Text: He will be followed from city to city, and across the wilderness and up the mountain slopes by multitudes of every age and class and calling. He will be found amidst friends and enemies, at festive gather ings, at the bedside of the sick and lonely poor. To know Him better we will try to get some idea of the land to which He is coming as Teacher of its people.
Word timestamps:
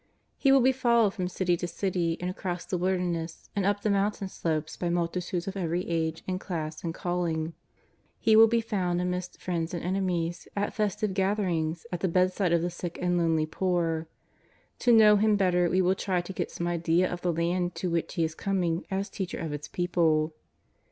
He 0.35 0.51
will 0.51 0.61
be 0.61 0.71
followed 0.71 1.13
from 1.13 1.27
city 1.27 1.55
to 1.57 1.67
city, 1.67 2.17
and 2.19 2.27
across 2.27 2.65
the 2.65 2.75
wilderness 2.79 3.51
and 3.55 3.67
up 3.67 3.83
the 3.83 3.89
mountain 3.91 4.29
slopes 4.29 4.75
by 4.75 4.89
multitudes 4.89 5.47
of 5.47 5.55
every 5.55 5.87
age 5.87 6.23
and 6.27 6.39
class 6.39 6.83
and 6.83 6.91
calling. 6.91 7.53
He 8.17 8.35
will 8.35 8.47
be 8.47 8.61
found 8.61 8.99
amidst 8.99 9.39
friends 9.39 9.75
and 9.75 9.83
enemies, 9.83 10.47
at 10.55 10.73
festive 10.73 11.13
gather 11.13 11.45
ings, 11.47 11.85
at 11.91 11.99
the 11.99 12.07
bedside 12.07 12.51
of 12.51 12.63
the 12.63 12.71
sick 12.71 12.97
and 12.99 13.15
lonely 13.15 13.45
poor. 13.45 14.07
To 14.79 14.91
know 14.91 15.17
Him 15.17 15.35
better 15.35 15.69
we 15.69 15.83
will 15.83 15.93
try 15.93 16.19
to 16.19 16.33
get 16.33 16.49
some 16.49 16.65
idea 16.65 17.07
of 17.07 17.21
the 17.21 17.31
land 17.31 17.75
to 17.75 17.91
which 17.91 18.15
He 18.15 18.23
is 18.23 18.33
coming 18.33 18.87
as 18.89 19.07
Teacher 19.07 19.37
of 19.37 19.53
its 19.53 19.67
people. 19.67 20.33